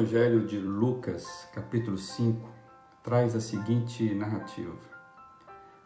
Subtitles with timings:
[0.00, 2.48] Evangelho de Lucas, capítulo 5,
[3.02, 4.78] traz a seguinte narrativa.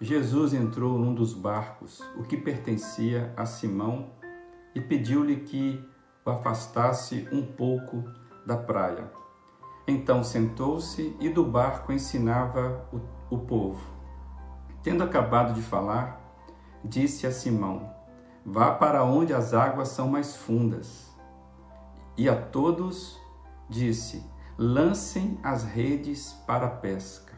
[0.00, 4.10] Jesus entrou num dos barcos, o que pertencia a Simão,
[4.74, 5.80] e pediu-lhe que
[6.26, 8.02] o afastasse um pouco
[8.44, 9.12] da praia.
[9.86, 13.80] Então sentou-se e do barco ensinava o, o povo.
[14.82, 16.20] Tendo acabado de falar,
[16.84, 17.88] disse a Simão:
[18.44, 21.08] Vá para onde as águas são mais fundas.
[22.16, 23.19] E a todos
[23.70, 24.22] disse:
[24.58, 27.32] Lancem as redes para a pesca.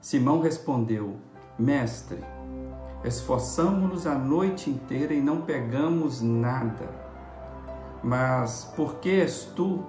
[0.00, 1.16] Simão respondeu:
[1.58, 2.18] Mestre,
[3.04, 6.88] esforçamo-nos a noite inteira e não pegamos nada.
[8.02, 9.84] Mas por que és tu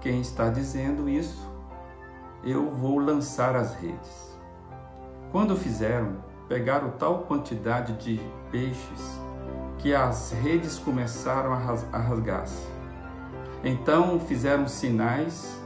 [0.00, 1.46] quem está dizendo isso?
[2.42, 4.34] Eu vou lançar as redes.
[5.30, 8.20] Quando fizeram, pegaram tal quantidade de
[8.50, 9.20] peixes
[9.78, 12.75] que as redes começaram a rasgar-se.
[13.64, 15.60] Então fizeram sinais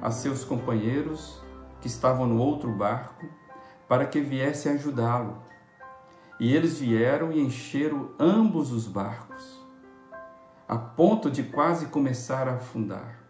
[0.00, 1.42] a seus companheiros
[1.80, 3.26] que estavam no outro barco
[3.88, 5.42] para que viessem ajudá-lo.
[6.38, 9.64] E eles vieram e encheram ambos os barcos,
[10.68, 13.22] a ponto de quase começar a afundar.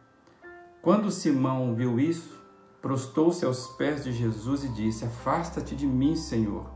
[0.83, 2.37] Quando Simão viu isso,
[2.81, 6.69] prostou-se aos pés de Jesus e disse: Afasta-te de mim, Senhor,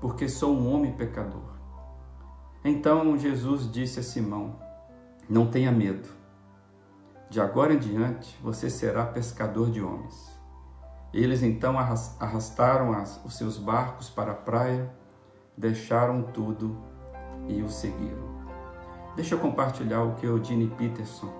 [0.00, 1.56] porque sou um homem pecador.
[2.64, 4.56] Então Jesus disse a Simão:
[5.28, 6.17] Não tenha medo.
[7.30, 10.38] De agora em diante você será pescador de homens.
[11.12, 14.90] Eles então arrastaram as, os seus barcos para a praia,
[15.56, 16.76] deixaram tudo
[17.46, 18.28] e o seguiram.
[19.16, 21.32] Deixa eu compartilhar o que Eugene Peterson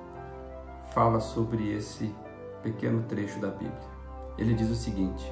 [0.92, 2.14] fala sobre esse
[2.62, 3.88] pequeno trecho da Bíblia.
[4.36, 5.30] Ele diz o seguinte: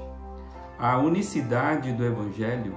[0.78, 2.76] a unicidade do Evangelho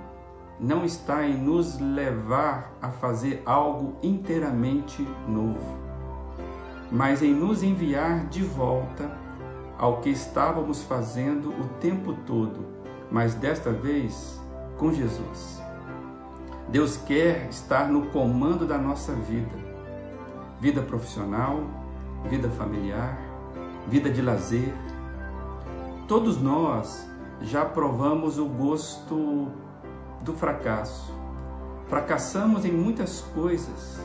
[0.59, 5.77] não está em nos levar a fazer algo inteiramente novo,
[6.91, 9.09] mas em nos enviar de volta
[9.77, 12.65] ao que estávamos fazendo o tempo todo,
[13.11, 14.39] mas desta vez
[14.77, 15.61] com Jesus.
[16.67, 19.57] Deus quer estar no comando da nossa vida,
[20.59, 21.63] vida profissional,
[22.29, 23.17] vida familiar,
[23.87, 24.73] vida de lazer.
[26.07, 27.07] Todos nós
[27.41, 29.47] já provamos o gosto
[30.21, 31.13] do fracasso.
[31.87, 33.99] Fracassamos em muitas coisas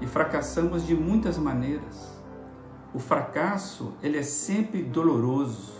[0.00, 2.19] e fracassamos de muitas maneiras.
[2.92, 5.72] O fracasso, ele é sempre doloroso.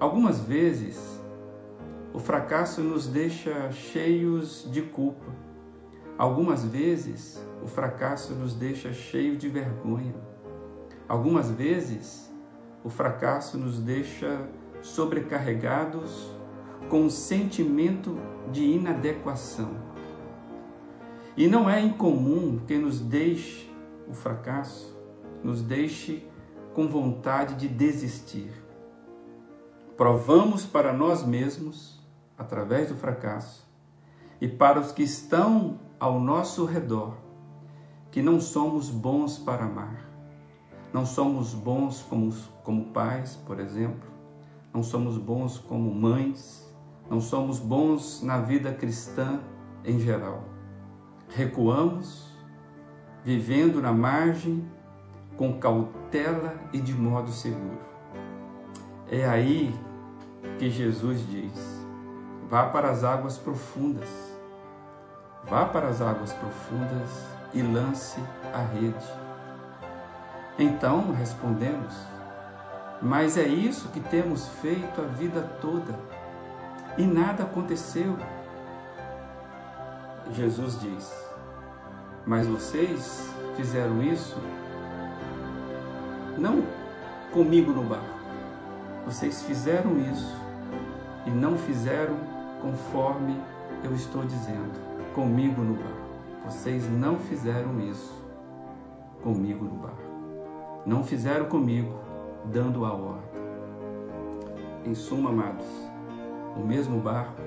[0.00, 0.98] Algumas vezes,
[2.12, 5.32] o fracasso nos deixa cheios de culpa.
[6.18, 10.14] Algumas vezes, o fracasso nos deixa cheios de vergonha.
[11.08, 12.30] Algumas vezes,
[12.84, 14.48] o fracasso nos deixa
[14.80, 16.30] sobrecarregados
[16.88, 18.18] com um sentimento
[18.50, 19.70] de inadequação.
[21.36, 23.72] E não é incomum que nos deixe
[24.08, 24.94] o fracasso,
[25.42, 26.26] nos deixe
[26.74, 28.50] com vontade de desistir.
[29.96, 32.00] Provamos para nós mesmos,
[32.36, 33.66] através do fracasso,
[34.40, 37.14] e para os que estão ao nosso redor,
[38.10, 40.08] que não somos bons para amar.
[40.92, 44.10] Não somos bons como, como pais, por exemplo.
[44.74, 46.70] Não somos bons como mães,
[47.08, 49.40] não somos bons na vida cristã
[49.84, 50.44] em geral.
[51.28, 52.30] Recuamos,
[53.24, 54.66] vivendo na margem,
[55.36, 57.80] com cautela e de modo seguro.
[59.10, 59.74] É aí
[60.58, 61.86] que Jesus diz:
[62.48, 64.08] vá para as águas profundas,
[65.48, 68.20] vá para as águas profundas e lance
[68.52, 69.22] a rede.
[70.58, 71.94] Então respondemos:
[73.04, 75.92] mas é isso que temos feito a vida toda
[76.96, 78.16] e nada aconteceu.
[80.30, 81.12] Jesus diz:
[82.24, 84.36] Mas vocês fizeram isso
[86.38, 86.62] não
[87.32, 88.06] comigo no barco.
[89.04, 90.36] Vocês fizeram isso
[91.26, 92.16] e não fizeram
[92.60, 93.36] conforme
[93.82, 94.78] eu estou dizendo,
[95.14, 96.02] comigo no barco.
[96.44, 98.22] Vocês não fizeram isso
[99.22, 100.02] comigo no barco.
[100.84, 101.94] Não fizeram comigo
[102.44, 103.32] dando a ordem.
[104.84, 105.66] Em suma, amados,
[106.56, 107.40] o mesmo barco,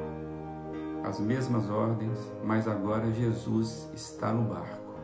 [1.03, 4.95] as mesmas ordens, mas agora Jesus está no barco.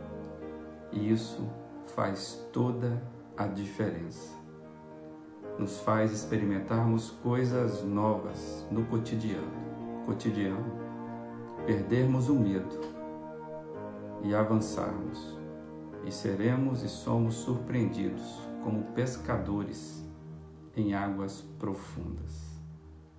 [0.91, 1.47] E isso
[1.95, 3.01] faz toda
[3.37, 4.33] a diferença.
[5.57, 9.51] Nos faz experimentarmos coisas novas no cotidiano,
[10.05, 10.79] cotidiano,
[11.65, 12.79] perdermos o medo
[14.23, 15.39] e avançarmos.
[16.03, 20.03] E seremos e somos surpreendidos como pescadores
[20.75, 22.59] em águas profundas.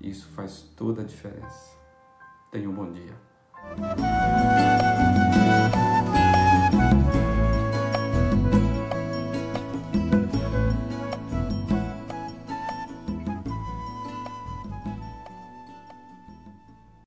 [0.00, 1.78] Isso faz toda a diferença.
[2.50, 3.14] Tenha um bom dia.